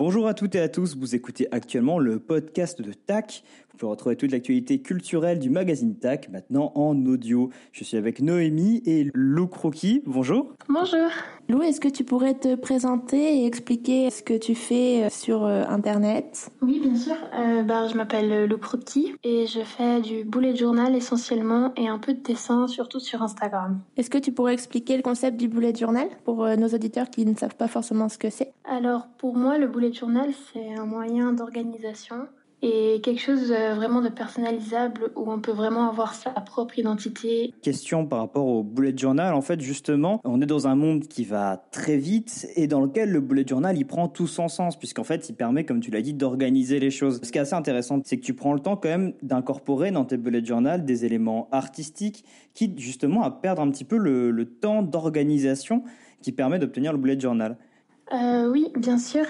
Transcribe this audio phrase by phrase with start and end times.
[0.00, 3.44] Bonjour à toutes et à tous, vous écoutez actuellement le podcast de TAC.
[3.70, 7.50] Vous pouvez retrouver toute l'actualité culturelle du magazine TAC maintenant en audio.
[7.72, 10.02] Je suis avec Noémie et Lou Croquis.
[10.06, 10.54] Bonjour.
[10.70, 11.10] Bonjour.
[11.50, 15.44] Lou, est-ce que tu pourrais te présenter et expliquer ce que tu fais euh, sur
[15.44, 16.50] euh, Internet?
[16.62, 17.16] Oui, bien sûr.
[17.34, 21.98] Euh, bah, je m'appelle Lou Croquis et je fais du bullet journal essentiellement et un
[21.98, 23.80] peu de dessin, surtout sur Instagram.
[23.96, 27.34] Est-ce que tu pourrais expliquer le concept du bullet journal pour nos auditeurs qui ne
[27.34, 28.52] savent pas forcément ce que c'est?
[28.64, 32.26] Alors, pour moi, le bullet journal, c'est un moyen d'organisation
[32.62, 37.54] et quelque chose euh, vraiment de personnalisable où on peut vraiment avoir sa propre identité.
[37.62, 41.24] Question par rapport au bullet journal, en fait justement, on est dans un monde qui
[41.24, 45.04] va très vite et dans lequel le bullet journal il prend tout son sens puisqu'en
[45.04, 47.20] fait il permet, comme tu l'as dit, d'organiser les choses.
[47.22, 50.04] Ce qui est assez intéressant, c'est que tu prends le temps quand même d'incorporer dans
[50.04, 54.44] tes bullet journal des éléments artistiques qui justement à perdre un petit peu le, le
[54.44, 55.82] temps d'organisation
[56.20, 57.56] qui permet d'obtenir le bullet journal.
[58.12, 59.24] Euh, oui, bien sûr.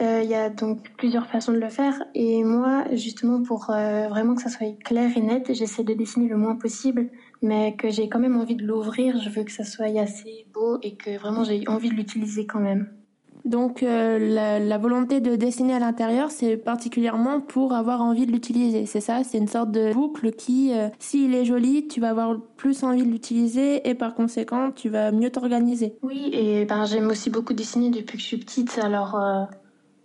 [0.00, 2.02] Euh, il y a donc plusieurs façons de le faire.
[2.14, 6.28] Et moi, justement, pour euh, vraiment que ça soit clair et net, j'essaie de dessiner
[6.28, 7.10] le moins possible,
[7.42, 9.18] mais que j'ai quand même envie de l'ouvrir.
[9.22, 12.60] Je veux que ça soit assez beau et que vraiment j'ai envie de l'utiliser quand
[12.60, 13.03] même.
[13.44, 18.32] Donc euh, la, la, volonté de dessiner à l'intérieur, c'est particulièrement pour avoir envie de
[18.32, 18.86] l'utiliser.
[18.86, 22.40] C'est ça, c'est une sorte de boucle qui, euh, s'il est joli, tu vas avoir
[22.56, 25.94] plus envie de l'utiliser et par conséquent, tu vas mieux t'organiser.
[26.02, 29.44] Oui, et ben j'aime aussi beaucoup dessiner depuis que je suis petite, alors euh,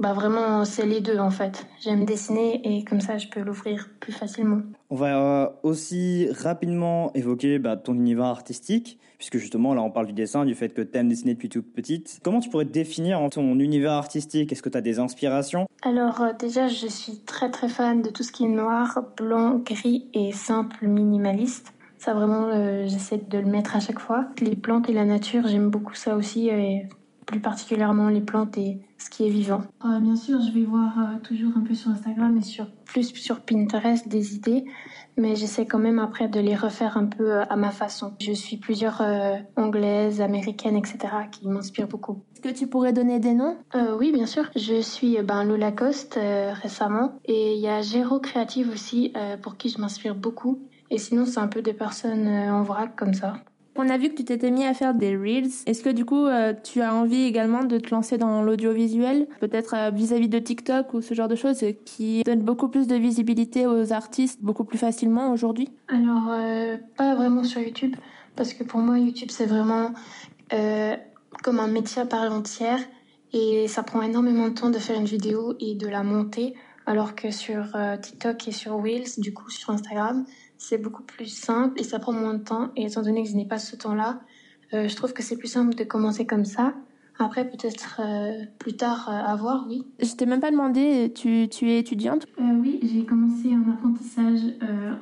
[0.00, 1.66] bah vraiment, c'est les deux en fait.
[1.80, 4.62] J'aime dessiner et comme ça, je peux l'ouvrir plus facilement.
[4.88, 10.06] On va euh, aussi rapidement évoquer bah, ton univers artistique, puisque justement là on parle
[10.06, 12.18] du dessin, du fait que tu aimes dessiner depuis toute petite.
[12.24, 14.50] Comment tu pourrais définir ton univers artistique?
[14.50, 15.66] Est-ce que tu as des inspirations?
[15.82, 19.60] Alors euh, déjà, je suis très très fan de tout ce qui est noir, blanc,
[19.62, 21.74] gris et simple, minimaliste.
[21.98, 24.24] Ça vraiment, euh, j'essaie de le mettre à chaque fois.
[24.40, 26.48] Les plantes et la nature, j'aime beaucoup ça aussi.
[26.48, 26.88] Et
[27.30, 29.62] plus particulièrement les plantes et ce qui est vivant.
[29.84, 33.14] Euh, bien sûr, je vais voir euh, toujours un peu sur Instagram et sur plus
[33.14, 34.64] sur Pinterest des idées,
[35.16, 38.14] mais j'essaie quand même après de les refaire un peu euh, à ma façon.
[38.20, 39.00] Je suis plusieurs
[39.56, 40.98] anglaises, américaines, etc.
[41.30, 42.24] qui m'inspirent beaucoup.
[42.34, 43.56] Est-ce que tu pourrais donner des noms?
[43.98, 44.50] Oui, bien sûr.
[44.56, 46.18] Je suis ben, Lola Coste
[46.62, 49.12] récemment et il y a Géro Créative aussi
[49.42, 50.62] pour qui je m'inspire beaucoup.
[50.90, 53.34] Et sinon, c'est un peu des personnes en vrac comme ça.
[53.76, 55.50] On a vu que tu t'étais mis à faire des reels.
[55.66, 59.74] Est-ce que du coup, euh, tu as envie également de te lancer dans l'audiovisuel, peut-être
[59.74, 63.66] euh, vis-à-vis de TikTok ou ce genre de choses qui donnent beaucoup plus de visibilité
[63.66, 65.70] aux artistes beaucoup plus facilement aujourd'hui?
[65.88, 67.94] Alors, euh, pas vraiment sur YouTube,
[68.34, 69.92] parce que pour moi, YouTube, c'est vraiment
[71.42, 72.80] comme un métier à part entière.
[73.32, 76.54] Et ça prend énormément de temps de faire une vidéo et de la monter,
[76.86, 80.26] alors que sur TikTok et sur Reels, du coup sur Instagram,
[80.60, 82.68] c'est beaucoup plus simple et ça prend moins de temps.
[82.76, 84.20] Et étant donné que je n'ai pas ce temps-là,
[84.74, 86.74] euh, je trouve que c'est plus simple de commencer comme ça.
[87.18, 89.86] Après, peut-être euh, plus tard euh, à voir, oui.
[89.98, 92.26] Je t'ai même pas demandé, tu, tu es étudiante?
[92.38, 94.40] Oui, j'ai commencé un apprentissage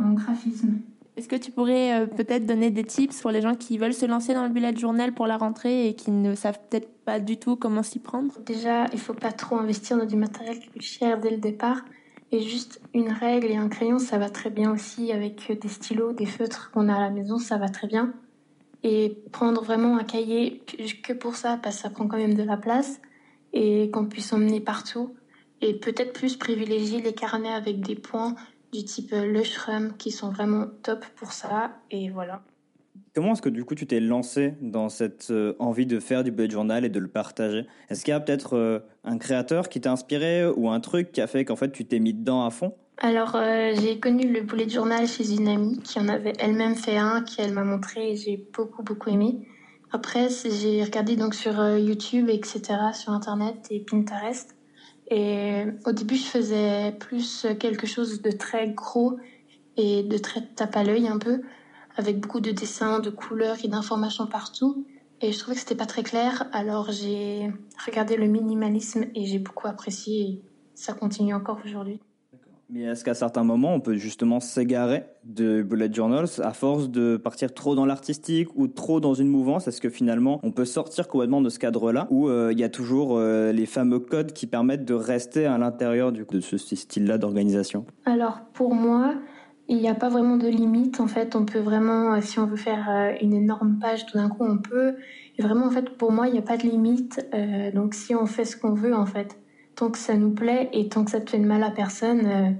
[0.00, 0.78] en graphisme.
[1.16, 4.34] Est-ce que tu pourrais peut-être donner des tips pour les gens qui veulent se lancer
[4.34, 7.56] dans le bullet journal pour la rentrée et qui ne savent peut-être pas du tout
[7.56, 8.32] comment s'y prendre?
[8.46, 11.82] Déjà, il faut pas trop investir dans du matériel qui coûte cher dès le départ.
[12.30, 16.12] Et juste une règle et un crayon, ça va très bien aussi avec des stylos,
[16.12, 18.12] des feutres qu'on a à la maison, ça va très bien.
[18.82, 20.62] Et prendre vraiment un cahier
[21.02, 23.00] que pour ça, parce que ça prend quand même de la place
[23.52, 25.14] et qu'on puisse emmener partout.
[25.60, 28.34] Et peut-être plus privilégier les carnets avec des points
[28.72, 31.80] du type le Shrum qui sont vraiment top pour ça.
[31.90, 32.42] Et voilà.
[33.14, 36.30] Comment est-ce que du coup tu t'es lancé dans cette euh, envie de faire du
[36.30, 37.66] bullet journal et de le partager?
[37.88, 41.20] Est-ce qu'il y a peut-être euh, un créateur qui t'a inspiré ou un truc qui
[41.20, 42.74] a fait qu'en fait tu t'es mis dedans à fond?
[42.98, 46.96] Alors euh, j'ai connu le bullet journal chez une amie qui en avait elle-même fait
[46.96, 49.46] un, qui elle m'a montré et j'ai beaucoup beaucoup aimé.
[49.90, 52.60] Après j'ai regardé donc sur YouTube etc,
[52.92, 54.54] sur internet et Pinterest.
[55.10, 59.16] Et au début je faisais plus quelque chose de très gros
[59.78, 61.40] et de très tape à l'œil un peu
[61.98, 64.86] avec beaucoup de dessins, de couleurs et d'informations partout.
[65.20, 67.52] Et je trouvais que c'était pas très clair, alors j'ai
[67.84, 70.22] regardé le minimalisme et j'ai beaucoup apprécié.
[70.22, 70.42] Et
[70.74, 72.00] ça continue encore aujourd'hui.
[72.70, 77.16] Mais est-ce qu'à certains moments, on peut justement s'égarer de bullet journals à force de
[77.16, 79.66] partir trop dans l'artistique ou trop dans une mouvance?
[79.66, 82.68] Est-ce que finalement, on peut sortir complètement de ce cadre-là ou euh, il y a
[82.68, 87.86] toujours euh, les fameux codes qui permettent de rester à l'intérieur de ce style-là d'organisation?
[88.04, 89.14] Alors pour moi,
[89.68, 91.36] il n'y a pas vraiment de limite en fait.
[91.36, 94.44] On peut vraiment, euh, si on veut faire euh, une énorme page, tout d'un coup
[94.44, 94.96] on peut.
[95.38, 97.24] Et vraiment en fait, pour moi, il n'y a pas de limite.
[97.34, 99.38] Euh, donc si on fait ce qu'on veut en fait,
[99.76, 102.56] tant que ça nous plaît et tant que ça ne fait de mal à personne,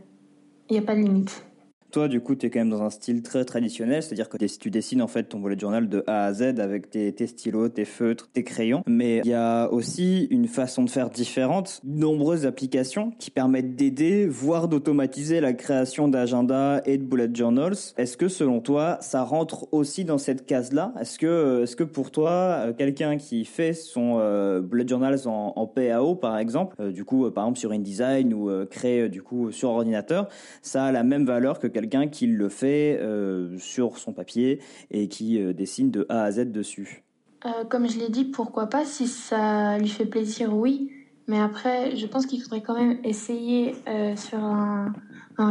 [0.69, 1.48] il n'y a pas de limite.
[1.91, 4.71] Toi, du coup, tu es quand même dans un style très traditionnel, c'est-à-dire que tu
[4.71, 8.29] dessines en fait ton bullet journal de A à Z avec tes, stylos, tes feutres,
[8.31, 8.83] tes crayons.
[8.87, 14.27] Mais il y a aussi une façon de faire différente, nombreuses applications qui permettent d'aider,
[14.27, 17.77] voire d'automatiser la création d'agendas et de bullet journals.
[17.97, 20.93] Est-ce que selon toi, ça rentre aussi dans cette case-là?
[21.01, 25.67] Est-ce que, est-ce que pour toi, euh, quelqu'un qui fait son euh, bullet journals en,
[25.67, 29.71] PAO par exemple, euh, du coup, par exemple sur InDesign ou crée du coup sur
[29.71, 30.29] ordinateur,
[30.61, 34.61] ça a la même valeur que quelqu'un qui le fait euh, sur son papier
[34.91, 37.05] et qui euh, dessine de A à Z dessus
[37.47, 40.91] euh, Comme je l'ai dit, pourquoi pas Si ça lui fait plaisir, oui.
[41.29, 43.75] Mais après, je pense qu'il faudrait quand même essayer
[44.17, 44.93] sur un,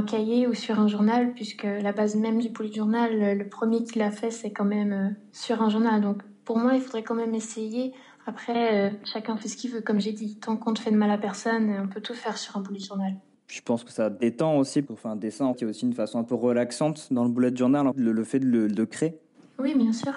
[0.08, 4.02] cahier ou sur un journal, puisque la base même du bullet journal, le premier qu'il
[4.02, 6.02] a fait, c'est quand même sur un journal.
[6.02, 7.94] Donc pour moi, il faudrait quand même essayer.
[8.26, 10.40] Après, chacun fait ce qu'il veut, comme j'ai dit.
[10.40, 12.80] Tant qu'on ne fait de mal à personne, on peut tout faire sur un bullet
[12.80, 13.14] journal.
[13.48, 16.20] Je pense que ça détend aussi pour faire un dessin, qui est aussi une façon
[16.20, 19.18] un peu relaxante dans le bullet journal, le, fait de le créer.
[19.60, 20.14] Oui, bien sûr.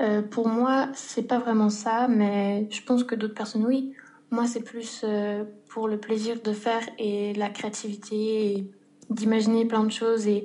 [0.00, 3.92] Euh, pour moi, c'est pas vraiment ça, mais je pense que d'autres personnes, oui.
[4.30, 8.70] Moi, c'est plus euh, pour le plaisir de faire et la créativité,
[9.08, 10.44] d'imaginer plein de choses et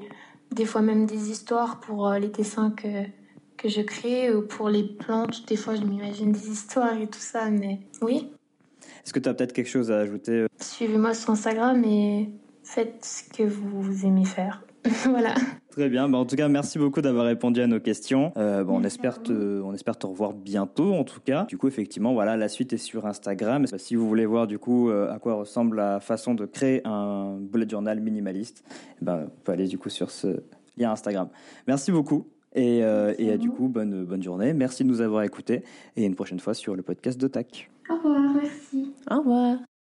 [0.51, 3.05] des fois même des histoires pour euh, les dessins que,
[3.57, 5.45] que je crée ou pour les plantes.
[5.47, 8.31] Des fois, je m'imagine des histoires et tout ça, mais oui.
[9.03, 10.47] Est-ce que tu as peut-être quelque chose à ajouter euh?
[10.59, 12.29] Suivez-moi sur Instagram et
[12.63, 14.63] faites ce que vous aimez faire.
[15.05, 15.35] voilà.
[15.69, 16.09] Très bien.
[16.09, 18.33] Bah, en tout cas, merci beaucoup d'avoir répondu à nos questions.
[18.35, 21.45] Euh, bon, on espère te, on espère te revoir bientôt, en tout cas.
[21.45, 23.65] Du coup, effectivement, voilà, la suite est sur Instagram.
[23.77, 27.37] Si vous voulez voir du coup euh, à quoi ressemble la façon de créer un
[27.39, 28.63] bullet journal minimaliste,
[29.01, 30.43] ben, vous pouvez aller du coup sur ce
[30.77, 31.29] lien Instagram.
[31.67, 32.27] Merci beaucoup.
[32.53, 34.53] Et, euh, et du coup, bonne, bonne journée.
[34.53, 35.63] Merci de nous avoir écoutés.
[35.95, 37.69] Et une prochaine fois sur le podcast de TAC.
[37.89, 38.93] Au revoir, merci.
[39.09, 39.70] Au revoir.